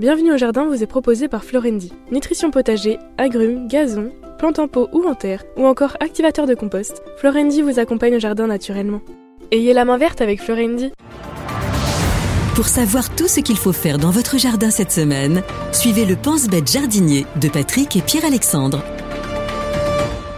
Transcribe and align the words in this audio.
Bienvenue 0.00 0.32
au 0.32 0.38
jardin 0.38 0.64
vous 0.64 0.82
est 0.82 0.86
proposé 0.86 1.28
par 1.28 1.44
Florendi. 1.44 1.92
Nutrition 2.10 2.50
potager, 2.50 2.98
agrumes, 3.18 3.68
gazon, 3.68 4.10
plantes 4.38 4.58
en 4.58 4.66
pot 4.66 4.88
ou 4.94 5.04
en 5.06 5.14
terre, 5.14 5.44
ou 5.58 5.66
encore 5.66 5.98
activateur 6.00 6.46
de 6.46 6.54
compost, 6.54 7.02
Florendi 7.18 7.60
vous 7.60 7.78
accompagne 7.78 8.16
au 8.16 8.18
jardin 8.18 8.46
naturellement. 8.46 9.02
Ayez 9.50 9.74
la 9.74 9.84
main 9.84 9.98
verte 9.98 10.22
avec 10.22 10.40
Florendi. 10.40 10.90
Pour 12.54 12.66
savoir 12.66 13.14
tout 13.14 13.28
ce 13.28 13.40
qu'il 13.40 13.58
faut 13.58 13.74
faire 13.74 13.98
dans 13.98 14.08
votre 14.08 14.38
jardin 14.38 14.70
cette 14.70 14.90
semaine, 14.90 15.42
suivez 15.70 16.06
le 16.06 16.16
Pense-Bête 16.16 16.72
jardinier 16.72 17.26
de 17.38 17.50
Patrick 17.50 17.94
et 17.94 18.00
Pierre-Alexandre. 18.00 18.82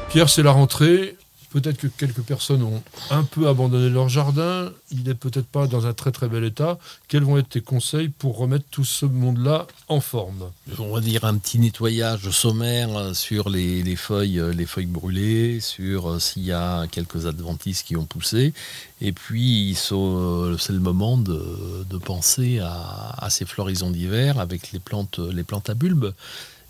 Pierre, 0.09 0.29
c'est 0.29 0.43
la 0.43 0.51
rentrée. 0.51 1.17
Peut-être 1.53 1.77
que 1.77 1.87
quelques 1.87 2.23
personnes 2.23 2.63
ont 2.63 2.83
un 3.11 3.25
peu 3.25 3.49
abandonné 3.49 3.91
leur 3.91 4.09
jardin. 4.09 4.73
Il 4.91 5.03
n'est 5.03 5.15
peut-être 5.15 5.47
pas 5.47 5.67
dans 5.67 5.87
un 5.87 5.93
très 5.93 6.11
très 6.11 6.29
bel 6.29 6.45
état. 6.45 6.79
Quels 7.09 7.25
vont 7.25 7.37
être 7.37 7.51
tes 7.51 7.61
conseils 7.61 8.09
pour 8.09 8.39
remettre 8.39 8.65
tout 8.71 8.85
ce 8.85 9.05
monde-là 9.05 9.67
en 9.89 10.01
forme? 10.01 10.51
On 10.79 10.95
va 10.95 11.01
dire 11.01 11.25
un 11.25 11.37
petit 11.37 11.59
nettoyage 11.59 12.31
sommaire 12.31 13.15
sur 13.15 13.51
les, 13.51 13.97
feuilles, 13.97 14.43
les 14.55 14.67
feuilles 14.67 14.87
brûlées, 14.87 15.61
sur 15.61 16.11
euh, 16.11 16.19
s'il 16.19 16.45
y 16.45 16.53
a 16.53 16.87
quelques 16.87 17.27
adventices 17.27 17.83
qui 17.83 17.97
ont 17.97 18.07
poussé. 18.07 18.55
Et 19.01 19.13
puis, 19.13 19.77
euh, 19.93 20.57
c'est 20.59 20.73
le 20.73 20.79
moment 20.79 21.19
de, 21.19 21.99
penser 22.05 22.61
à, 22.61 23.29
ces 23.31 23.45
floraisons 23.45 23.91
d'hiver 23.91 24.39
avec 24.39 24.73
les 24.73 24.79
plantes, 24.79 25.19
les 25.19 25.45
plantes 25.45 25.71
à 25.71 25.75
bulbes. 25.75 26.15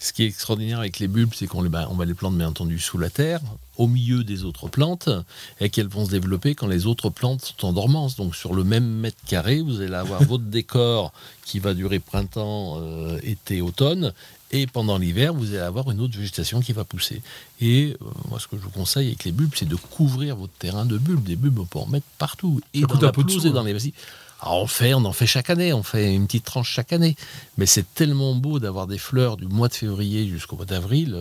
Ce 0.02 0.12
qui 0.12 0.24
est 0.24 0.26
extraordinaire 0.26 0.80
avec 0.80 0.98
les 0.98 1.06
bulbes, 1.06 1.30
c'est 1.32 1.46
qu'on 1.46 1.62
bah, 1.62 1.88
va 1.88 2.04
les 2.04 2.14
planter 2.14 2.36
bien 2.38 2.48
entendu 2.48 2.80
sous 2.80 2.98
la 2.98 3.08
terre, 3.08 3.40
au 3.76 3.86
milieu 3.86 4.24
des 4.24 4.42
autres 4.42 4.66
plantes, 4.66 5.08
et 5.60 5.70
qu'elles 5.70 5.86
vont 5.86 6.04
se 6.04 6.10
développer 6.10 6.56
quand 6.56 6.66
les 6.66 6.86
autres 6.86 7.08
plantes 7.08 7.54
sont 7.56 7.68
en 7.68 7.72
dormance. 7.72 8.16
Donc 8.16 8.34
sur 8.34 8.52
le 8.52 8.64
même 8.64 8.84
mètre 8.84 9.18
carré, 9.28 9.60
vous 9.60 9.80
allez 9.80 9.94
avoir 9.94 10.24
votre 10.24 10.42
décor 10.58 11.12
qui 11.44 11.60
va 11.60 11.72
durer 11.72 12.00
printemps, 12.00 12.78
euh, 12.80 13.20
été, 13.22 13.62
automne, 13.62 14.12
et 14.50 14.66
pendant 14.66 14.98
l'hiver, 14.98 15.34
vous 15.34 15.50
allez 15.50 15.58
avoir 15.58 15.88
une 15.92 16.00
autre 16.00 16.18
végétation 16.18 16.60
qui 16.60 16.72
va 16.72 16.82
pousser. 16.82 17.22
Et 17.60 17.94
euh, 18.02 18.06
moi, 18.28 18.40
ce 18.40 18.48
que 18.48 18.56
je 18.56 18.62
vous 18.62 18.70
conseille 18.70 19.06
avec 19.06 19.22
les 19.22 19.30
bulbes, 19.30 19.52
c'est 19.54 19.68
de 19.68 19.76
couvrir 19.76 20.34
votre 20.34 20.52
terrain 20.54 20.84
de 20.84 20.98
bulbes. 20.98 21.22
Des 21.22 21.36
bulbes, 21.36 21.60
on 21.60 21.64
peut 21.64 21.78
en 21.78 21.86
mettre 21.86 22.06
partout, 22.18 22.60
et 22.74 22.80
dans 22.80 23.00
la 23.00 23.12
pelouse, 23.12 23.46
et 23.46 23.50
dans 23.50 23.62
les 23.62 23.72
vasijas. 23.72 23.94
Alors 24.42 24.60
on 24.60 24.66
fait, 24.66 24.92
on 24.92 25.04
en 25.04 25.12
fait 25.12 25.26
chaque 25.26 25.50
année, 25.50 25.72
on 25.72 25.84
fait 25.84 26.12
une 26.12 26.26
petite 26.26 26.44
tranche 26.44 26.68
chaque 26.68 26.92
année. 26.92 27.14
Mais 27.58 27.66
c'est 27.66 27.94
tellement 27.94 28.34
beau 28.34 28.58
d'avoir 28.58 28.88
des 28.88 28.98
fleurs 28.98 29.36
du 29.36 29.46
mois 29.46 29.68
de 29.68 29.74
février 29.74 30.26
jusqu'au 30.26 30.56
mois 30.56 30.64
d'avril. 30.64 31.16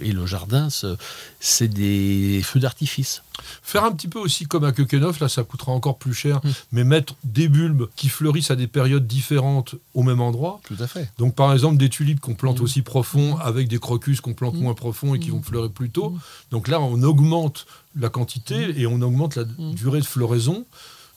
Et, 0.00 0.12
le 0.12 0.26
jardin, 0.26 0.68
c'est 1.40 1.66
des 1.66 2.40
feux 2.44 2.60
d'artifice. 2.60 3.24
Faire 3.62 3.84
un 3.84 3.90
petit 3.90 4.06
peu 4.06 4.20
aussi 4.20 4.46
comme 4.46 4.62
à 4.62 4.70
Quequenoff, 4.70 5.18
là 5.18 5.28
ça 5.28 5.42
coûtera 5.42 5.72
encore 5.72 5.98
plus 5.98 6.14
cher, 6.14 6.36
mmh. 6.36 6.50
mais 6.70 6.84
mettre 6.84 7.16
des 7.24 7.48
bulbes 7.48 7.88
qui 7.96 8.08
fleurissent 8.08 8.52
à 8.52 8.56
des 8.56 8.68
périodes 8.68 9.08
différentes 9.08 9.74
au 9.94 10.04
même 10.04 10.20
endroit. 10.20 10.60
Tout 10.62 10.76
à 10.78 10.86
fait. 10.86 11.10
Donc 11.18 11.34
par 11.34 11.52
exemple 11.52 11.78
des 11.78 11.88
tulipes 11.88 12.20
qu'on 12.20 12.34
plante 12.34 12.60
mmh. 12.60 12.64
aussi 12.64 12.82
profond 12.82 13.38
avec 13.38 13.66
des 13.66 13.78
crocus 13.78 14.20
qu'on 14.20 14.34
plante 14.34 14.54
mmh. 14.54 14.62
moins 14.62 14.74
profond 14.74 15.16
et 15.16 15.18
qui 15.18 15.30
vont 15.30 15.42
fleurir 15.42 15.72
plus 15.72 15.90
tôt. 15.90 16.14
Donc 16.52 16.68
là 16.68 16.80
on 16.80 17.02
augmente 17.02 17.66
la 17.96 18.08
quantité 18.08 18.80
et 18.80 18.86
on 18.86 19.00
augmente 19.02 19.34
la 19.34 19.44
durée 19.44 20.00
de 20.00 20.06
floraison. 20.06 20.64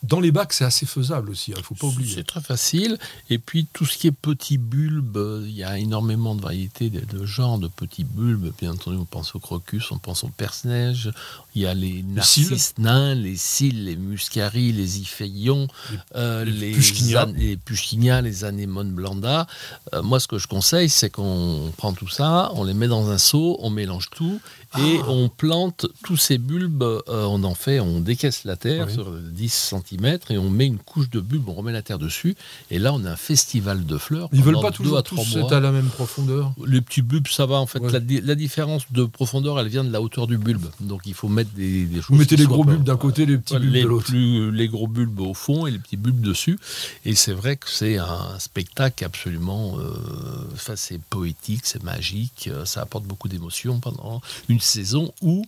Dans 0.07 0.19
les 0.19 0.31
bacs, 0.31 0.53
c'est 0.53 0.65
assez 0.65 0.85
faisable 0.85 1.31
aussi, 1.31 1.51
il 1.51 1.53
hein, 1.55 1.57
ne 1.59 1.63
faut 1.63 1.75
pas 1.75 1.87
oublier. 1.87 2.15
C'est 2.15 2.23
très 2.23 2.41
facile. 2.41 2.97
Et 3.29 3.39
puis, 3.39 3.67
tout 3.73 3.85
ce 3.85 3.97
qui 3.97 4.07
est 4.07 4.11
petits 4.11 4.57
bulbes, 4.57 5.43
il 5.45 5.55
y 5.55 5.63
a 5.63 5.77
énormément 5.77 6.35
de 6.35 6.41
variétés, 6.41 6.89
de, 6.89 7.25
genres 7.25 7.57
de 7.57 7.67
petits 7.67 8.03
bulbes. 8.03 8.51
Bien 8.59 8.73
entendu, 8.73 8.97
on 8.97 9.05
pense 9.05 9.35
au 9.35 9.39
crocus, 9.39 9.91
on 9.91 9.97
pense 9.97 10.23
au 10.23 10.29
perce-neige. 10.29 11.11
Il 11.55 11.61
y 11.61 11.65
a 11.65 11.73
les 11.73 12.03
narcisses 12.03 12.73
nains, 12.77 13.15
les 13.15 13.35
cils, 13.35 13.85
les 13.85 13.95
muscaries, 13.95 14.71
les 14.73 14.99
iphéions, 14.99 15.67
les, 16.13 16.17
euh, 16.17 16.45
les, 16.45 18.43
anémones 18.43 18.91
blanda. 18.91 19.47
Euh, 19.93 20.03
moi, 20.03 20.19
ce 20.19 20.27
que 20.27 20.37
je 20.37 20.47
conseille, 20.47 20.89
c'est 20.89 21.09
qu'on 21.09 21.71
prend 21.77 21.93
tout 21.93 22.09
ça, 22.09 22.51
on 22.55 22.63
les 22.63 22.73
met 22.73 22.87
dans 22.87 23.09
un 23.09 23.17
seau, 23.17 23.57
on 23.61 23.69
mélange 23.69 24.09
tout 24.11 24.39
et 24.77 24.99
ah. 25.01 25.05
on 25.09 25.29
plante 25.29 25.87
tous 26.03 26.17
ces 26.17 26.37
bulbes. 26.37 26.83
Euh, 26.83 27.01
on 27.07 27.43
en 27.43 27.55
fait, 27.55 27.79
on 27.79 27.99
décaisse 27.99 28.43
la 28.43 28.55
terre 28.55 28.89
sur 28.89 29.11
10 29.11 29.73
cm 29.73 29.94
et 30.29 30.37
on 30.37 30.49
met 30.49 30.65
une 30.65 30.77
couche 30.77 31.09
de 31.09 31.19
bulbe, 31.19 31.49
on 31.49 31.53
remet 31.53 31.71
la 31.71 31.81
terre 31.81 31.99
dessus, 31.99 32.35
et 32.71 32.79
là 32.79 32.93
on 32.93 33.03
a 33.05 33.11
un 33.11 33.15
festival 33.15 33.85
de 33.85 33.97
fleurs. 33.97 34.29
Ils 34.33 34.43
veulent 34.43 34.59
pas 34.59 34.71
toujours 34.71 35.01
tous 35.03 35.37
être 35.37 35.53
à 35.53 35.59
la 35.59 35.71
même 35.71 35.87
profondeur 35.87 36.53
Les 36.65 36.81
petits 36.81 37.01
bulbes, 37.01 37.27
ça 37.27 37.45
va 37.45 37.55
en 37.55 37.65
fait. 37.65 37.79
La, 37.79 38.35
différence 38.35 38.91
de 38.91 39.05
profondeur, 39.05 39.59
elle 39.59 39.67
vient 39.67 39.83
de 39.83 39.91
la 39.91 40.01
hauteur 40.01 40.27
du 40.27 40.37
bulbe. 40.37 40.65
Donc 40.81 41.01
il 41.05 41.13
faut 41.13 41.29
mettre 41.29 41.51
des, 41.51 41.87
choses. 41.95 42.05
Vous 42.09 42.15
mettez 42.15 42.35
les 42.35 42.45
gros 42.45 42.63
bulbes 42.63 42.83
d'un 42.83 42.97
côté, 42.97 43.25
les 43.25 43.37
petits 43.37 43.57
bulbes 43.57 43.73
de 43.73 43.87
l'autre. 43.87 44.11
Les 44.13 44.67
gros 44.67 44.87
bulbes 44.87 45.19
au 45.19 45.33
fond 45.33 45.67
et 45.67 45.71
les 45.71 45.79
petits 45.79 45.97
bulbes 45.97 46.21
dessus. 46.21 46.59
Et 47.05 47.15
c'est 47.15 47.33
vrai 47.33 47.55
que 47.55 47.69
c'est 47.69 47.97
un 47.97 48.39
spectacle 48.39 49.03
absolument. 49.05 49.77
Euh, 49.79 50.75
c'est 50.75 51.01
poétique, 51.01 51.61
c'est 51.65 51.83
magique, 51.83 52.49
euh, 52.51 52.65
ça 52.65 52.81
apporte 52.81 53.05
beaucoup 53.05 53.27
d'émotions 53.27 53.79
pendant 53.79 54.21
une 54.49 54.59
saison 54.59 55.13
où 55.21 55.45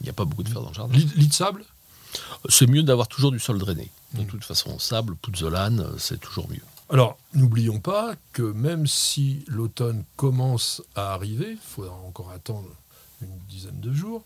il 0.00 0.04
n'y 0.04 0.10
a 0.10 0.12
pas 0.12 0.24
beaucoup 0.24 0.42
de 0.42 0.48
fleurs 0.48 0.62
dans 0.62 0.70
le 0.70 0.74
jardin. 0.74 0.98
Lit 1.16 1.28
de 1.28 1.32
sable? 1.32 1.64
C'est 2.48 2.66
mieux 2.66 2.82
d'avoir 2.82 3.08
toujours 3.08 3.32
du 3.32 3.40
sol 3.40 3.58
drainé. 3.58 3.90
De 4.14 4.22
mm. 4.22 4.26
toute 4.26 4.44
façon, 4.44 4.78
sable, 4.78 5.16
pouzzolane, 5.16 5.86
c'est 5.98 6.20
toujours 6.20 6.48
mieux. 6.48 6.62
Alors, 6.88 7.18
n'oublions 7.34 7.80
pas 7.80 8.14
que 8.32 8.42
même 8.42 8.86
si 8.86 9.44
l'automne 9.48 10.04
commence 10.14 10.82
à 10.94 11.14
arriver, 11.14 11.52
il 11.52 11.58
faudra 11.58 11.94
encore 12.06 12.30
attendre 12.30 12.68
une 13.22 13.38
dizaine 13.48 13.80
de 13.80 13.92
jours, 13.92 14.22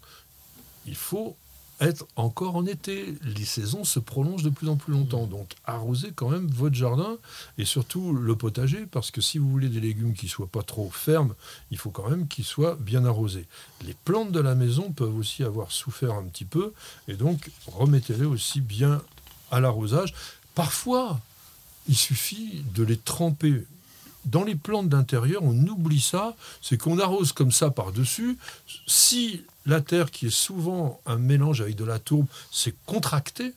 il 0.87 0.97
faut 0.97 1.37
être 1.81 2.07
encore 2.17 2.57
en 2.57 2.67
été. 2.67 3.15
Les 3.23 3.45
saisons 3.45 3.85
se 3.85 3.99
prolongent 3.99 4.43
de 4.43 4.51
plus 4.51 4.69
en 4.69 4.77
plus 4.77 4.93
longtemps. 4.93 5.27
Mm. 5.27 5.31
Donc 5.31 5.55
arrosez 5.65 6.13
quand 6.15 6.29
même 6.29 6.47
votre 6.49 6.75
jardin 6.75 7.17
et 7.59 7.65
surtout 7.65 8.13
le 8.13 8.37
potager 8.37 8.87
parce 8.87 9.11
que 9.11 9.21
si 9.21 9.39
vous 9.39 9.51
voulez 9.51 9.69
des 9.69 9.81
légumes 9.81 10.15
qui 10.15 10.29
soient 10.29 10.47
pas 10.47 10.63
trop 10.63 10.91
fermes, 10.91 11.35
il 11.71 11.79
faut 11.79 11.91
quand 11.91 12.09
même 12.09 12.29
qu'ils 12.29 12.45
soient 12.45 12.77
bien 12.81 13.05
arrosés. 13.05 13.47
Les 13.87 13.95
plantes 14.05 14.33
de 14.33 14.41
la 14.41 14.55
maison 14.55 14.93
peuvent 14.93 15.17
aussi 15.17 15.43
avoir 15.43 15.73
souffert 15.73 16.15
un 16.15 16.25
petit 16.25 16.45
peu 16.45 16.73
et 17.09 17.15
donc 17.15 17.51
remettez-les 17.67 18.27
aussi 18.27 18.61
bien 18.61 19.03
à 19.51 19.61
l'arrosage. 19.61 20.15
Parfois, 20.55 21.21
il 21.89 21.97
suffit 21.97 22.65
de 22.75 22.83
les 22.85 22.97
tremper 22.97 23.65
dans 24.27 24.45
les 24.45 24.55
plantes 24.55 24.89
d'intérieur, 24.89 25.43
on 25.43 25.57
oublie 25.67 26.01
ça, 26.01 26.37
c'est 26.61 26.77
qu'on 26.77 26.99
arrose 26.99 27.33
comme 27.33 27.53
ça 27.53 27.71
par-dessus. 27.71 28.37
Si 28.87 29.43
la 29.71 29.81
terre, 29.81 30.11
qui 30.11 30.27
est 30.27 30.35
souvent 30.35 31.01
un 31.07 31.17
mélange 31.17 31.61
avec 31.61 31.77
de 31.77 31.85
la 31.85 31.99
tourbe, 31.99 32.27
s'est 32.51 32.75
contractée, 32.87 33.55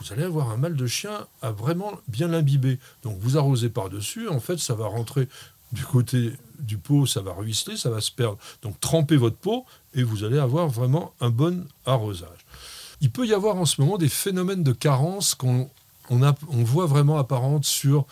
vous 0.00 0.12
allez 0.12 0.24
avoir 0.24 0.50
un 0.50 0.56
mal 0.56 0.74
de 0.74 0.86
chien 0.86 1.26
à 1.42 1.52
vraiment 1.52 1.92
bien 2.08 2.26
l'imbiber. 2.26 2.78
Donc 3.04 3.18
vous 3.20 3.38
arrosez 3.38 3.68
par-dessus, 3.68 4.28
en 4.28 4.40
fait, 4.40 4.58
ça 4.58 4.74
va 4.74 4.86
rentrer 4.86 5.28
du 5.70 5.84
côté 5.84 6.32
du 6.58 6.76
pot, 6.76 7.06
ça 7.06 7.22
va 7.22 7.32
ruisseler, 7.32 7.76
ça 7.76 7.90
va 7.90 8.00
se 8.00 8.10
perdre. 8.10 8.38
Donc 8.62 8.78
trempez 8.80 9.16
votre 9.16 9.36
pot 9.36 9.64
et 9.94 10.02
vous 10.02 10.24
allez 10.24 10.38
avoir 10.38 10.68
vraiment 10.68 11.14
un 11.20 11.30
bon 11.30 11.66
arrosage. 11.86 12.46
Il 13.00 13.10
peut 13.10 13.26
y 13.26 13.34
avoir 13.34 13.56
en 13.56 13.64
ce 13.64 13.80
moment 13.80 13.98
des 13.98 14.08
phénomènes 14.08 14.62
de 14.62 14.72
carence 14.72 15.34
qu'on 15.34 15.70
on, 16.10 16.64
voit 16.64 16.86
vraiment 16.86 17.18
apparentes 17.18 17.64
sur 17.64 18.06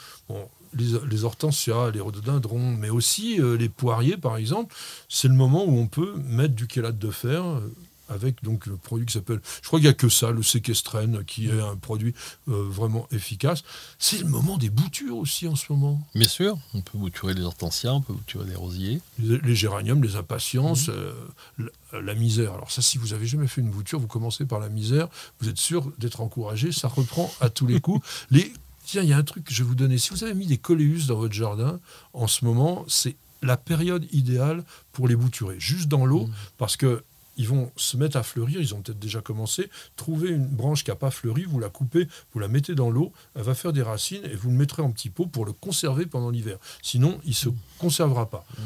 les, 0.74 0.98
les 1.08 1.24
hortensias, 1.24 1.90
les 1.90 2.00
rhododendrons, 2.00 2.72
mais 2.76 2.90
aussi 2.90 3.40
euh, 3.40 3.56
les 3.56 3.68
poiriers, 3.68 4.16
par 4.16 4.36
exemple, 4.36 4.74
c'est 5.08 5.28
le 5.28 5.34
moment 5.34 5.64
où 5.64 5.78
on 5.78 5.86
peut 5.86 6.14
mettre 6.24 6.54
du 6.54 6.66
chélate 6.72 6.98
de 6.98 7.10
fer 7.10 7.44
euh, 7.44 7.60
avec 8.08 8.42
donc 8.42 8.66
le 8.66 8.76
produit 8.76 9.06
qui 9.06 9.12
s'appelle, 9.12 9.40
je 9.62 9.66
crois 9.68 9.78
qu'il 9.78 9.86
n'y 9.86 9.92
a 9.92 9.94
que 9.94 10.08
ça, 10.08 10.32
le 10.32 10.42
séquestrène, 10.42 11.24
qui 11.24 11.48
est 11.48 11.60
un 11.60 11.76
produit 11.76 12.12
euh, 12.48 12.66
vraiment 12.68 13.06
efficace. 13.12 13.62
C'est 14.00 14.18
le 14.18 14.28
moment 14.28 14.58
des 14.58 14.68
boutures 14.68 15.16
aussi 15.16 15.46
en 15.46 15.54
ce 15.54 15.66
moment. 15.70 16.00
Bien 16.16 16.28
sûr, 16.28 16.58
on 16.74 16.80
peut 16.80 16.98
bouturer 16.98 17.34
les 17.34 17.42
hortensias, 17.42 17.92
on 17.92 18.00
peut 18.00 18.12
bouturer 18.12 18.46
les 18.46 18.56
rosiers. 18.56 19.00
Les, 19.20 19.54
géraniums, 19.54 20.02
les 20.02 20.16
impatiences, 20.16 20.88
mmh. 20.88 21.66
la, 22.02 22.14
misère. 22.14 22.54
Alors 22.54 22.72
ça, 22.72 22.82
si 22.82 22.98
vous 22.98 23.12
avez 23.12 23.26
jamais 23.26 23.46
fait 23.46 23.60
une 23.60 23.70
bouture, 23.70 24.00
vous 24.00 24.08
commencez 24.08 24.44
par 24.44 24.58
la 24.58 24.68
misère, 24.68 25.06
vous 25.40 25.48
êtes 25.48 25.58
sûr 25.58 25.92
d'être 25.98 26.20
encouragé, 26.20 26.72
ça 26.72 26.88
reprend 26.88 27.32
à 27.40 27.48
tous 27.48 27.68
les 27.68 27.80
coups. 27.80 28.04
les 28.32 28.52
Tiens, 28.90 29.04
il 29.04 29.08
y 29.08 29.12
a 29.12 29.16
un 29.18 29.22
truc 29.22 29.44
que 29.44 29.54
je 29.54 29.62
vais 29.62 29.68
vous 29.68 29.76
donner. 29.76 29.98
Si 29.98 30.10
vous 30.10 30.24
avez 30.24 30.34
mis 30.34 30.46
des 30.46 30.58
coléus 30.58 31.06
dans 31.06 31.14
votre 31.14 31.32
jardin, 31.32 31.78
en 32.12 32.26
ce 32.26 32.44
moment, 32.44 32.84
c'est 32.88 33.14
la 33.40 33.56
période 33.56 34.04
idéale 34.10 34.64
pour 34.90 35.06
les 35.06 35.14
bouturer. 35.14 35.54
Juste 35.60 35.86
dans 35.86 36.04
l'eau, 36.04 36.26
mmh. 36.26 36.32
parce 36.58 36.76
que 36.76 37.04
ils 37.36 37.46
vont 37.46 37.70
se 37.76 37.96
mettre 37.96 38.16
à 38.16 38.24
fleurir, 38.24 38.60
ils 38.60 38.74
ont 38.74 38.82
peut-être 38.82 38.98
déjà 38.98 39.20
commencé. 39.20 39.70
Trouvez 39.94 40.30
une 40.30 40.44
branche 40.44 40.82
qui 40.82 40.90
n'a 40.90 40.96
pas 40.96 41.12
fleuri, 41.12 41.44
vous 41.44 41.60
la 41.60 41.68
coupez, 41.68 42.08
vous 42.32 42.40
la 42.40 42.48
mettez 42.48 42.74
dans 42.74 42.90
l'eau, 42.90 43.12
elle 43.36 43.44
va 43.44 43.54
faire 43.54 43.72
des 43.72 43.82
racines 43.82 44.24
et 44.24 44.34
vous 44.34 44.50
le 44.50 44.56
mettrez 44.56 44.82
en 44.82 44.90
petit 44.90 45.08
pot 45.08 45.26
pour 45.26 45.44
le 45.44 45.52
conserver 45.52 46.06
pendant 46.06 46.30
l'hiver. 46.30 46.58
Sinon, 46.82 47.20
il 47.22 47.30
ne 47.30 47.34
se 47.34 47.48
mmh. 47.48 47.56
conservera 47.78 48.28
pas. 48.28 48.44
Mmh. 48.58 48.62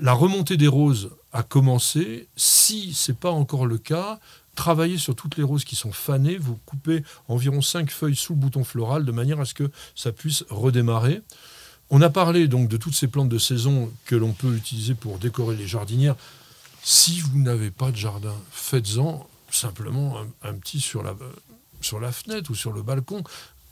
La 0.00 0.12
remontée 0.12 0.56
des 0.56 0.66
roses 0.66 1.10
a 1.32 1.44
commencé. 1.44 2.26
Si 2.34 2.94
ce 2.94 3.12
n'est 3.12 3.16
pas 3.16 3.30
encore 3.30 3.66
le 3.66 3.78
cas, 3.78 4.18
travaillez 4.54 4.98
sur 4.98 5.14
toutes 5.14 5.36
les 5.36 5.42
roses 5.42 5.64
qui 5.64 5.76
sont 5.76 5.92
fanées, 5.92 6.36
vous 6.36 6.56
coupez 6.66 7.02
environ 7.28 7.62
5 7.62 7.90
feuilles 7.90 8.16
sous 8.16 8.34
le 8.34 8.38
bouton 8.38 8.64
floral 8.64 9.04
de 9.04 9.12
manière 9.12 9.40
à 9.40 9.44
ce 9.44 9.54
que 9.54 9.70
ça 9.94 10.12
puisse 10.12 10.44
redémarrer. 10.50 11.22
On 11.90 12.00
a 12.00 12.10
parlé 12.10 12.48
donc 12.48 12.68
de 12.68 12.76
toutes 12.76 12.94
ces 12.94 13.08
plantes 13.08 13.28
de 13.28 13.38
saison 13.38 13.92
que 14.06 14.16
l'on 14.16 14.32
peut 14.32 14.54
utiliser 14.54 14.94
pour 14.94 15.18
décorer 15.18 15.56
les 15.56 15.66
jardinières. 15.66 16.16
Si 16.82 17.20
vous 17.20 17.38
n'avez 17.38 17.70
pas 17.70 17.90
de 17.90 17.96
jardin, 17.96 18.34
faites-en 18.50 19.28
simplement 19.50 20.16
un, 20.42 20.54
petit 20.54 20.80
sur 20.80 21.02
la, 21.02 21.14
sur 21.80 22.00
la 22.00 22.10
fenêtre 22.10 22.50
ou 22.50 22.54
sur 22.54 22.72
le 22.72 22.82
balcon. 22.82 23.22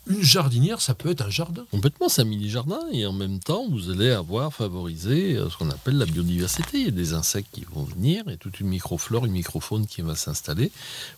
Une 0.07 0.23
jardinière, 0.23 0.81
ça 0.81 0.95
peut 0.95 1.11
être 1.11 1.23
un 1.23 1.31
jardin. 1.31 1.65
Complètement, 1.71 2.09
c'est 2.09 2.23
un 2.23 2.25
mini-jardin 2.25 2.81
et 2.93 3.07
en 3.07 3.13
même 3.13 3.39
temps, 3.39 3.67
vous 3.69 3.91
allez 3.91 4.11
avoir 4.11 4.53
favorisé 4.53 5.37
euh, 5.37 5.51
ce 5.51 5.57
qu'on 5.57 5.71
appelle 5.71 5.99
la 5.99 6.07
biodiversité. 6.07 6.79
Il 6.79 6.85
y 6.85 6.89
a 6.89 6.93
des 6.93 7.13
insectes 7.13 7.49
qui 7.53 7.65
vont 7.71 7.85
venir 7.85 8.29
et 8.29 8.37
toute 8.37 8.61
une 8.61 8.69
microflore, 8.69 9.27
une 9.27 9.33
microfaune 9.33 9.87
qui 9.87 10.01
va 10.01 10.17
s'installer. 10.17 10.73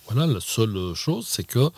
Voilà, 0.09 0.27
la 0.27 0.41
seule 0.41 0.95
chose, 0.95 1.27
c'est 1.29 1.45
que 1.45 1.71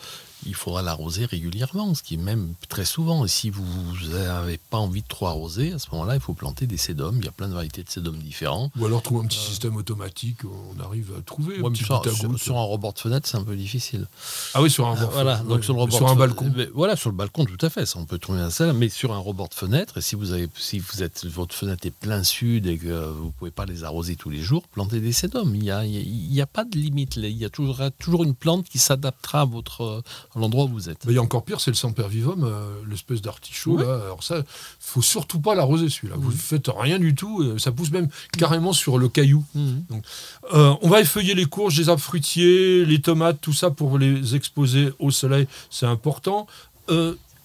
il 0.45 0.53
faudra 0.55 0.81
l'arroser 0.81 1.25
régulièrement, 1.25 1.93
ce 1.95 2.03
qui 2.03 2.15
est 2.15 2.17
même 2.17 2.53
très 2.69 2.85
souvent. 2.85 3.25
Et 3.25 3.27
si 3.27 3.49
vous 3.49 3.63
n'avez 4.11 4.57
pas 4.57 4.77
envie 4.77 5.01
de 5.01 5.07
trop 5.07 5.27
arroser, 5.27 5.73
à 5.73 5.79
ce 5.79 5.87
moment-là, 5.91 6.15
il 6.15 6.21
faut 6.21 6.33
planter 6.33 6.67
des 6.67 6.77
sédums. 6.77 7.17
Il 7.19 7.25
y 7.25 7.27
a 7.27 7.31
plein 7.31 7.47
de 7.47 7.53
variétés 7.53 7.83
de 7.83 7.89
sédums 7.89 8.17
différents. 8.17 8.71
Ou 8.77 8.85
alors 8.85 9.01
trouver 9.01 9.23
un 9.25 9.27
petit 9.27 9.39
système 9.39 9.75
automatique, 9.75 10.39
on 10.45 10.79
arrive 10.83 11.11
à 11.17 11.21
trouver. 11.21 11.57
un 11.59 11.69
petit 11.71 11.83
sur, 11.83 12.01
sur, 12.39 12.57
un 12.57 12.63
rebord 12.63 12.93
de 12.93 12.99
fenêtre, 12.99 13.27
c'est 13.27 13.37
un 13.37 13.43
peu 13.43 13.55
difficile. 13.55 14.07
Ah 14.53 14.61
oui, 14.61 14.69
sur 14.69 14.85
un 14.87 14.93
rebord. 14.95 15.11
Voilà, 15.11 15.41
ouais. 15.41 15.47
donc 15.49 15.63
sur 15.63 15.73
le 15.73 15.81
rebord 15.81 15.97
Sur 15.97 16.05
de 16.07 16.11
un 16.11 16.15
fe- 16.15 16.19
balcon. 16.19 16.51
mais 16.55 16.69
Voilà, 16.73 16.95
sur 16.95 17.09
le 17.09 17.15
balcon, 17.15 17.45
tout 17.45 17.63
à 17.65 17.69
fait. 17.69 17.85
Ça, 17.85 17.99
on 17.99 18.05
peut 18.05 18.17
trouver 18.19 18.39
un 18.39 18.49
seul, 18.49 18.73
mais 18.73 18.89
sur 18.89 19.13
un 19.13 19.19
rebord 19.19 19.49
de 19.49 19.53
fenêtre. 19.55 19.97
Et 19.97 20.01
si 20.01 20.15
vous 20.15 20.31
avez, 20.31 20.47
si 20.57 20.79
vous 20.79 21.03
êtes, 21.03 21.25
votre 21.25 21.55
fenêtre 21.55 21.85
est 21.85 21.91
plein 21.91 22.23
sud 22.23 22.67
et 22.67 22.77
que 22.77 23.09
vous 23.09 23.31
pouvez 23.31 23.51
pas 23.51 23.65
les 23.65 23.83
arroser 23.83 24.15
tous 24.15 24.29
les 24.29 24.41
jours, 24.41 24.63
plantez 24.67 24.99
des 24.99 25.11
sédums. 25.11 25.55
Il 25.55 25.63
y 25.63 25.71
a, 25.71 25.85
il 25.85 25.93
y 25.93 25.97
a- 25.97 26.01
il 26.01 26.33
y 26.33 26.41
a 26.41 26.47
pas 26.47 26.63
de 26.65 26.77
limite. 26.77 27.15
Il 27.17 27.25
y 27.29 27.45
a 27.45 27.49
toujours, 27.49 27.81
toujours 27.99 28.23
une 28.23 28.35
plante 28.35 28.67
qui 28.67 28.77
s'adaptera 28.79 29.41
à 29.41 29.45
votre, 29.45 29.81
euh, 29.81 30.01
l'endroit 30.35 30.65
où 30.65 30.69
vous 30.69 30.89
êtes. 30.89 31.05
Mais 31.05 31.13
il 31.13 31.15
y 31.15 31.19
a 31.19 31.21
encore 31.21 31.43
pire, 31.43 31.59
c'est 31.61 31.71
le 31.71 31.75
sempervivum, 31.75 32.43
euh, 32.43 32.75
l'espèce 32.89 33.21
d'artichaut. 33.21 33.77
Ouais. 33.77 33.83
Là. 33.85 33.95
Alors 34.05 34.23
ça, 34.23 34.43
faut 34.79 35.01
surtout 35.01 35.39
pas 35.39 35.55
l'arroser 35.55 35.89
celui-là. 35.89 36.15
Vous 36.17 36.31
Mhm. 36.31 36.35
faites 36.37 36.69
rien 36.77 36.99
du 36.99 37.15
tout. 37.15 37.41
euh, 37.41 37.57
Ça 37.57 37.71
pousse 37.71 37.91
même 37.91 38.09
carrément 38.37 38.73
sur 38.73 38.97
le 38.97 39.07
caillou. 39.09 39.43
Mhm. 39.55 39.83
Euh, 40.53 40.73
on 40.81 40.89
va 40.89 41.01
effeuiller 41.01 41.33
les 41.35 41.45
courges, 41.45 41.77
les 41.77 41.89
arbres 41.89 42.01
fruitiers, 42.01 42.85
les 42.85 42.99
tomates, 43.01 43.39
tout 43.41 43.53
ça 43.53 43.71
pour 43.71 43.97
les 43.97 44.35
exposer 44.35 44.89
au 44.99 45.11
soleil, 45.11 45.47
c'est 45.69 45.85
important. 45.85 46.47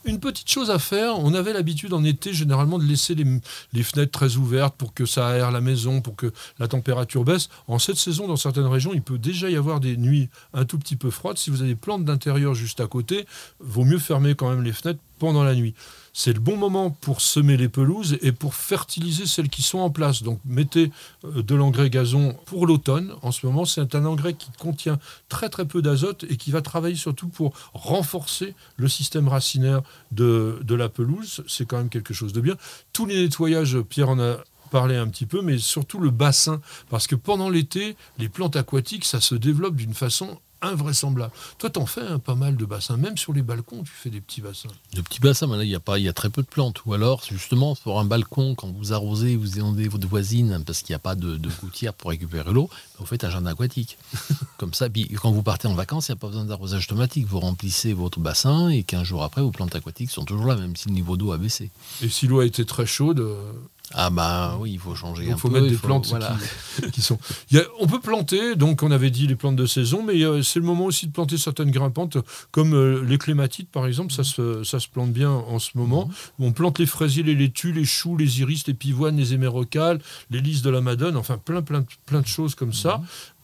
Une 0.06 0.18
petite 0.18 0.50
chose 0.50 0.70
à 0.70 0.78
faire, 0.78 1.18
on 1.18 1.34
avait 1.34 1.52
l'habitude 1.52 1.92
en 1.92 2.02
été 2.04 2.32
généralement 2.32 2.78
de 2.78 2.84
laisser 2.84 3.14
les, 3.14 3.26
les 3.74 3.82
fenêtres 3.82 4.12
très 4.12 4.36
ouvertes 4.36 4.74
pour 4.76 4.94
que 4.94 5.04
ça 5.04 5.28
aère 5.28 5.50
la 5.50 5.60
maison, 5.60 6.00
pour 6.00 6.16
que 6.16 6.32
la 6.58 6.68
température 6.68 7.22
baisse. 7.22 7.50
En 7.66 7.78
cette 7.78 7.96
saison, 7.96 8.26
dans 8.26 8.36
certaines 8.36 8.66
régions, 8.66 8.92
il 8.94 9.02
peut 9.02 9.18
déjà 9.18 9.50
y 9.50 9.56
avoir 9.56 9.78
des 9.78 9.98
nuits 9.98 10.30
un 10.54 10.64
tout 10.64 10.78
petit 10.78 10.96
peu 10.96 11.10
froides. 11.10 11.36
Si 11.36 11.50
vous 11.50 11.60
avez 11.60 11.72
des 11.72 11.76
plantes 11.76 12.06
d'intérieur 12.06 12.54
juste 12.54 12.80
à 12.80 12.86
côté, 12.86 13.26
vaut 13.58 13.84
mieux 13.84 13.98
fermer 13.98 14.34
quand 14.34 14.48
même 14.48 14.62
les 14.62 14.72
fenêtres 14.72 15.00
pendant 15.20 15.44
la 15.44 15.54
nuit. 15.54 15.74
C'est 16.12 16.32
le 16.32 16.40
bon 16.40 16.56
moment 16.56 16.90
pour 16.90 17.20
semer 17.20 17.56
les 17.56 17.68
pelouses 17.68 18.18
et 18.20 18.32
pour 18.32 18.54
fertiliser 18.54 19.26
celles 19.26 19.48
qui 19.48 19.62
sont 19.62 19.78
en 19.78 19.90
place. 19.90 20.24
Donc 20.24 20.40
mettez 20.44 20.90
euh, 21.24 21.42
de 21.42 21.54
l'engrais 21.54 21.90
gazon 21.90 22.36
pour 22.46 22.66
l'automne. 22.66 23.14
En 23.22 23.30
ce 23.30 23.46
moment, 23.46 23.64
c'est 23.64 23.94
un 23.94 24.04
engrais 24.04 24.34
qui 24.34 24.50
contient 24.58 24.98
très 25.28 25.48
très 25.48 25.66
peu 25.66 25.82
d'azote 25.82 26.24
et 26.28 26.36
qui 26.36 26.50
va 26.50 26.62
travailler 26.62 26.96
surtout 26.96 27.28
pour 27.28 27.52
renforcer 27.74 28.54
le 28.76 28.88
système 28.88 29.28
racinaire 29.28 29.82
de, 30.10 30.58
de 30.62 30.74
la 30.74 30.88
pelouse. 30.88 31.44
C'est 31.46 31.66
quand 31.66 31.78
même 31.78 31.90
quelque 31.90 32.14
chose 32.14 32.32
de 32.32 32.40
bien. 32.40 32.56
Tous 32.92 33.06
les 33.06 33.22
nettoyages, 33.22 33.78
Pierre 33.82 34.08
en 34.08 34.18
a 34.18 34.38
parlé 34.70 34.96
un 34.96 35.08
petit 35.08 35.26
peu, 35.26 35.42
mais 35.42 35.58
surtout 35.58 35.98
le 35.98 36.10
bassin. 36.10 36.60
Parce 36.88 37.06
que 37.06 37.14
pendant 37.14 37.50
l'été, 37.50 37.96
les 38.18 38.28
plantes 38.28 38.56
aquatiques, 38.56 39.04
ça 39.04 39.20
se 39.20 39.34
développe 39.34 39.76
d'une 39.76 39.94
façon 39.94 40.40
invraisemblable. 40.62 41.32
Toi, 41.58 41.70
t'en 41.70 41.86
fais 41.86 42.02
hein, 42.02 42.18
pas 42.18 42.34
mal 42.34 42.56
de 42.56 42.64
bassins. 42.64 42.96
Même 42.96 43.16
sur 43.16 43.32
les 43.32 43.42
balcons, 43.42 43.82
tu 43.82 43.92
fais 43.92 44.10
des 44.10 44.20
petits 44.20 44.40
bassins. 44.40 44.68
De 44.94 45.00
petits 45.00 45.20
bassins, 45.20 45.46
mais 45.46 45.56
là, 45.56 45.64
il 45.64 45.70
y 45.70 45.74
a 45.74 45.80
pas, 45.80 45.98
il 45.98 46.04
y 46.04 46.08
a 46.08 46.12
très 46.12 46.30
peu 46.30 46.42
de 46.42 46.46
plantes. 46.46 46.84
Ou 46.86 46.94
alors, 46.94 47.22
justement, 47.28 47.74
sur 47.74 47.98
un 47.98 48.04
balcon, 48.04 48.54
quand 48.54 48.70
vous 48.70 48.92
arrosez, 48.92 49.36
vous 49.36 49.56
inondez 49.56 49.88
votre 49.88 50.06
voisine 50.06 50.62
parce 50.66 50.82
qu'il 50.82 50.92
n'y 50.92 50.96
a 50.96 51.00
pas 51.00 51.14
de, 51.14 51.36
de 51.36 51.50
gouttière 51.60 51.94
pour 51.94 52.10
récupérer 52.10 52.52
l'eau, 52.52 52.68
vous 52.98 53.06
faites 53.06 53.24
un 53.24 53.30
jardin 53.30 53.50
aquatique. 53.50 53.98
Comme 54.58 54.74
ça, 54.74 54.88
puis 54.90 55.08
quand 55.20 55.30
vous 55.30 55.42
partez 55.42 55.68
en 55.68 55.74
vacances, 55.74 56.08
il 56.08 56.12
n'y 56.12 56.18
a 56.18 56.20
pas 56.20 56.28
besoin 56.28 56.44
d'arrosage 56.44 56.84
automatique. 56.84 57.26
Vous 57.26 57.40
remplissez 57.40 57.92
votre 57.92 58.20
bassin 58.20 58.68
et 58.68 58.82
15 58.82 59.04
jours 59.04 59.22
après, 59.22 59.40
vos 59.40 59.50
plantes 59.50 59.74
aquatiques 59.74 60.10
sont 60.10 60.24
toujours 60.24 60.46
là, 60.46 60.56
même 60.56 60.76
si 60.76 60.88
le 60.88 60.94
niveau 60.94 61.16
d'eau 61.16 61.32
a 61.32 61.38
baissé. 61.38 61.70
Et 62.02 62.08
si 62.08 62.26
l'eau 62.26 62.40
a 62.40 62.46
été 62.46 62.64
très 62.64 62.86
chaude, 62.86 63.20
euh, 63.20 63.52
Ah 63.92 64.10
bah 64.10 64.56
oui, 64.60 64.72
il 64.74 64.78
faut 64.78 64.94
changer 64.94 65.24
il 65.24 65.32
un 65.32 65.36
faut 65.36 65.48
peu. 65.48 65.54
mettre 65.54 65.66
il 65.66 65.70
des 65.72 65.76
faut- 65.76 65.86
plantes 65.88 66.06
voilà. 66.08 66.36
qui, 66.84 66.90
qui 66.92 67.02
sont. 67.02 67.18
Il 67.50 67.56
y 67.56 67.60
a- 67.60 67.64
on 67.80 67.86
peut 67.88 67.98
planter, 68.00 68.54
donc 68.54 68.82
on 68.84 68.90
avait 68.90 69.10
dit 69.10 69.26
les 69.26 69.34
plantes 69.34 69.56
de 69.56 69.66
saison, 69.66 70.04
mais 70.04 70.22
euh, 70.22 70.42
c'est 70.42 70.60
le 70.60 70.64
moment 70.64 70.84
aussi 70.84 71.06
de 71.08 71.12
planter 71.12 71.36
certaines 71.38 71.70
grimpantes, 71.72 72.16
comme 72.52 72.72
euh, 72.74 73.02
les 73.04 73.18
clématites 73.18 73.68
par 73.70 73.86
exemple, 73.86 74.12
ça 74.12 74.22
se, 74.22 74.62
ça 74.62 74.78
se 74.78 74.88
plante 74.88 75.12
bien 75.12 75.30
en 75.30 75.58
ce 75.58 75.70
moment. 75.74 76.08
On 76.38 76.52
plante 76.52 76.78
les 76.78 76.86
fraisiers, 76.86 77.22
les 77.24 77.34
laitues, 77.34 77.72
les 77.72 77.84
choux, 77.84 78.16
les 78.16 78.40
iris, 78.40 78.66
les 78.68 78.74
pivoines, 78.74 79.16
les 79.16 79.34
hémérocales, 79.34 80.00
les 80.30 80.40
lys 80.40 80.62
de 80.62 80.70
la 80.70 80.80
madone, 80.80 81.16
enfin 81.16 81.38
plein, 81.38 81.62
plein, 81.62 81.84
plein 82.06 82.20
de 82.20 82.26
choses 82.28 82.54
comme 82.54 82.72
ça. 82.72 83.02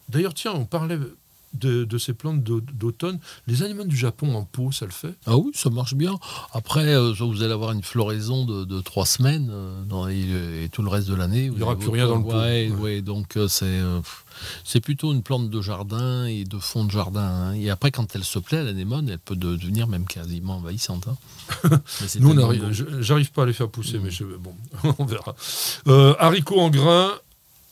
D'ailleurs, 0.09 0.33
tiens, 0.33 0.53
on 0.55 0.63
parlait 0.63 0.97
de, 1.53 1.83
de 1.85 1.97
ces 1.97 2.13
plantes 2.13 2.43
d'au- 2.43 2.61
d'automne. 2.61 3.19
Les 3.47 3.63
anémones 3.63 3.87
du 3.87 3.97
Japon 3.97 4.35
en 4.35 4.43
pot, 4.43 4.71
ça 4.71 4.85
le 4.85 4.91
fait? 4.91 5.13
Ah 5.25 5.37
oui, 5.37 5.51
ça 5.53 5.69
marche 5.69 5.95
bien. 5.95 6.17
Après, 6.53 6.93
euh, 6.93 7.13
vous 7.19 7.41
allez 7.43 7.53
avoir 7.53 7.71
une 7.71 7.83
floraison 7.83 8.45
de, 8.45 8.63
de 8.65 8.81
trois 8.81 9.05
semaines 9.05 9.49
euh, 9.51 9.83
dans- 9.85 10.07
et, 10.07 10.63
et 10.65 10.69
tout 10.69 10.81
le 10.83 10.89
reste 10.89 11.07
de 11.07 11.15
l'année. 11.15 11.45
Il 11.45 11.51
vous 11.51 11.59
y 11.59 11.63
aura 11.63 11.75
plus 11.77 11.89
rien 11.89 12.07
dans 12.07 12.17
le 12.17 12.23
pot. 12.23 12.31
Ouais, 12.33 12.69
Ouais. 12.69 12.71
ouais, 12.79 13.01
donc 13.01 13.37
euh, 13.37 13.47
c'est 13.47 13.79
c'est 14.63 14.81
plutôt 14.81 15.11
une 15.13 15.23
plante 15.23 15.49
de 15.49 15.61
jardin 15.61 16.25
et 16.27 16.43
de 16.43 16.59
fond 16.59 16.85
de 16.85 16.91
jardin. 16.91 17.21
hein. 17.23 17.53
Et 17.53 17.71
après, 17.71 17.89
quand 17.91 18.15
elle 18.15 18.23
se 18.23 18.37
plaît, 18.37 18.63
l'anémone, 18.63 19.09
elle 19.09 19.17
peut 19.17 19.35
de- 19.35 19.55
devenir 19.55 19.87
même 19.87 20.05
quasiment 20.05 20.57
envahissante. 20.57 21.07
hein. 21.07 21.17
Nous, 22.19 22.35
j'arrive 23.01 23.31
pas 23.31 23.43
à 23.43 23.45
les 23.47 23.53
faire 23.53 23.69
pousser, 23.69 23.97
Mm. 23.97 24.01
mais 24.03 24.11
je, 24.11 24.25
bon, 24.25 24.53
on 24.99 25.05
verra. 25.05 25.35
Haricots 26.19 26.59
en 26.59 26.69
grains, 26.69 27.11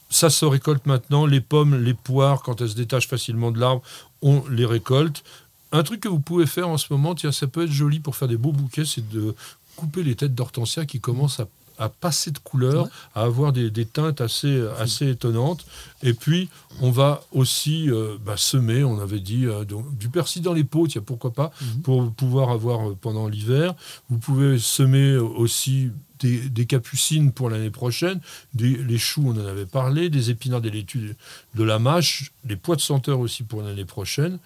ça 0.10 0.30
se 0.30 0.46
récolte 0.46 0.86
maintenant. 0.86 1.26
Les 1.26 1.42
pommes, 1.42 1.84
les 1.84 1.94
poires, 1.94 2.42
quand 2.42 2.62
elles 2.62 2.70
se 2.70 2.76
détachent 2.76 3.08
facilement 3.08 3.52
de 3.52 3.60
l'arbre, 3.60 3.82
on 4.22 4.44
les 4.50 4.66
récolte. 4.66 5.24
Un 5.72 5.84
truc 5.84 6.02
que 6.02 6.08
vous 6.08 6.20
pouvez 6.20 6.46
faire 6.46 6.70
en 6.70 6.78
ce 6.78 6.88
moment, 6.92 7.16
tiens, 7.16 7.32
ça 7.32 7.48
peut 7.48 7.64
être 7.64 7.72
joli 7.72 8.00
pour 8.00 8.16
faire 8.16 8.28
des 8.28 8.38
beaux 8.38 8.52
bouquets, 8.52 8.86
c'est 8.86 9.08
de 9.10 9.36
couper 9.76 10.04
les 10.04 10.16
têtes 10.16 10.34
d'hortensia 10.34 10.86
qui 10.86 11.00
commencent 11.00 11.40
à, 11.40 11.48
à 11.78 11.90
passer 11.90 12.32
de 12.32 12.40
couleur, 12.40 12.84
Ouais. 12.84 12.90
à 13.16 13.22
avoir 13.24 13.54
des, 13.54 13.70
des 13.70 13.86
teintes 13.86 14.22
assez, 14.22 14.64
assez 14.80 15.10
étonnantes. 15.10 15.66
Et 16.04 16.14
puis, 16.14 16.50
on 16.82 16.92
va 16.92 17.22
aussi 17.32 17.90
euh, 17.90 18.18
bah, 18.26 18.38
semer, 18.38 18.84
on 18.84 19.00
avait 19.00 19.20
dit, 19.20 19.46
euh, 19.46 19.66
donc, 19.66 19.98
du 19.98 20.10
persil 20.10 20.42
dans 20.42 20.54
les 20.54 20.64
pots, 20.64 20.88
tiens, 20.88 21.02
pourquoi 21.06 21.32
pas, 21.34 21.52
Mhm. 21.62 21.82
pour 21.82 22.12
pouvoir 22.14 22.50
avoir 22.52 22.90
euh, 22.90 22.98
pendant 23.00 23.28
l'hiver. 23.28 23.74
Vous 24.10 24.18
pouvez 24.18 24.58
semer 24.60 25.18
aussi 25.18 25.90
des, 26.20 26.48
des 26.50 26.66
capucines 26.66 27.32
pour 27.34 27.50
l'année 27.50 27.70
prochaine, 27.72 28.22
des, 28.54 28.70
les 28.78 28.98
choux, 28.98 29.24
on 29.28 29.40
en 29.42 29.46
avait 29.46 29.66
parlé, 29.66 30.10
des 30.10 30.30
épinards, 30.30 30.62
des 30.62 30.72
laitues, 30.72 31.16
de 31.56 31.64
la 31.64 31.78
mâche, 31.80 32.32
des 32.46 32.56
pois 32.56 32.76
de 32.78 32.82
senteur 32.82 33.20
aussi 33.20 33.44
pour 33.44 33.62
l'année 33.62 33.84
prochaine. 33.86 34.40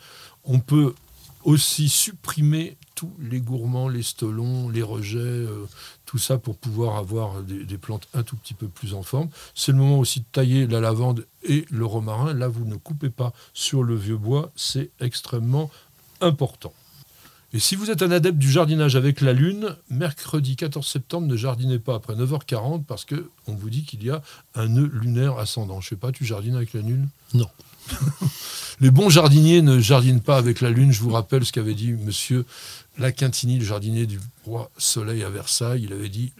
On 0.45 0.59
peut 0.59 0.93
aussi 1.43 1.87
supprimer 1.89 2.75
les 3.19 3.39
gourmands, 3.39 3.87
les 3.87 4.03
stolons, 4.03 4.69
les 4.69 4.81
rejets, 4.81 5.19
euh, 5.19 5.65
tout 6.05 6.17
ça 6.17 6.37
pour 6.37 6.57
pouvoir 6.57 6.97
avoir 6.97 7.41
des, 7.43 7.77
plantes 7.77 8.07
un 8.13 8.23
tout 8.23 8.35
petit 8.35 8.53
peu 8.53 8.67
plus 8.67 8.93
en 8.93 9.03
forme. 9.03 9.29
C'est 9.55 9.71
le 9.71 9.77
moment 9.77 9.99
aussi 9.99 10.21
de 10.21 10.25
tailler 10.31 10.67
la 10.67 10.79
lavande 10.79 11.25
et 11.43 11.65
le 11.69 11.85
romarin. 11.85 12.33
Là, 12.33 12.47
vous 12.47 12.65
ne 12.65 12.75
coupez 12.75 13.09
pas 13.09 13.33
sur 13.53 13.83
le 13.83 13.95
vieux 13.95 14.17
bois, 14.17 14.51
c'est 14.55 14.89
extrêmement 14.99 15.69
important. 16.21 16.73
Et 17.51 17.59
si 17.59 17.75
vous 17.75 17.89
êtes 17.89 18.03
un 18.03 18.11
adepte 18.11 18.37
du 18.37 18.51
jardinage 18.51 18.95
avec 18.95 19.21
la 19.21 19.33
lune, 19.33 19.75
mercredi 19.89 20.55
14 20.55 20.85
septembre, 20.85 21.27
ne 21.27 21.35
jardinez 21.35 21.79
pas 21.79 21.95
après 21.95 22.13
9h40 22.13 22.83
parce 22.83 23.05
que 23.05 23.29
on 23.47 23.53
vous 23.53 23.71
dit 23.71 23.83
qu'il 23.83 24.03
y 24.03 24.11
a 24.11 24.21
un 24.53 24.67
nœud 24.67 24.89
lunaire 24.93 25.39
ascendant. 25.39 25.81
Je 25.81 25.89
sais 25.89 25.95
pas, 25.95 26.11
tu 26.11 26.25
jardines 26.25 26.55
avec 26.55 26.73
la 26.73 26.81
lune? 26.81 27.09
Non. 27.33 27.49
Les 28.81 28.91
bons 28.91 29.09
jardiniers 29.09 29.61
ne 29.61 29.79
jardinent 29.79 30.21
pas 30.21 30.37
avec 30.37 30.61
la 30.61 30.69
lune. 30.69 30.93
Je 30.93 31.01
vous 31.01 31.09
rappelle 31.09 31.45
ce 31.45 31.51
qu'avait 31.51 31.73
dit 31.73 31.91
monsieur 31.91 32.45
Laquintini, 32.97 33.59
le 33.59 33.65
jardinier 33.65 34.05
du 34.05 34.19
roi 34.45 34.71
Soleil 34.77 35.23
à 35.23 35.29
Versailles. 35.29 35.83
Il 35.83 35.91
avait 35.91 36.07
dit 36.07 36.31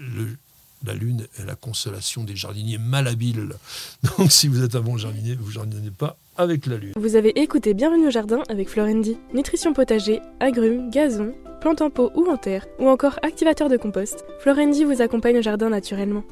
la 0.86 0.94
lune 0.94 1.28
est 1.38 1.46
la 1.46 1.56
consolation 1.56 2.24
des 2.24 2.36
jardiniers 2.36 2.78
malhabiles. 2.78 3.50
Donc 4.18 4.32
si 4.32 4.48
vous 4.48 4.64
êtes 4.64 4.76
un 4.76 4.82
bon 4.82 4.98
jardinier, 4.98 5.36
vous 5.40 5.52
jardinez 5.52 5.92
pas 5.92 6.16
avec 6.38 6.66
la 6.66 6.78
lune. 6.78 6.94
Vous 6.96 7.16
avez 7.16 7.38
écouté 7.40 7.74
Bienvenue 7.74 8.08
au 8.08 8.12
jardin 8.12 8.42
avec 8.48 8.70
Florendi. 8.70 9.18
Nutrition 9.34 9.74
potager, 9.74 10.22
agrumes, 10.40 10.90
gazon, 10.90 11.34
plantes 11.60 11.82
en 11.82 11.90
pot 11.90 12.12
ou 12.16 12.30
en 12.30 12.38
terre, 12.38 12.66
ou 12.80 12.88
encore 12.88 13.20
activateur 13.22 13.68
de 13.68 13.76
compost, 13.76 14.24
Florendi 14.40 14.86
vous 14.86 15.02
accompagne 15.02 15.40
au 15.40 15.42
jardin 15.42 15.70
naturellement. 15.70 16.24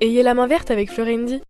Ayez 0.00 0.22
la 0.22 0.34
main 0.34 0.46
verte 0.46 0.70
avec 0.70 0.92
Florendi. 0.92 1.40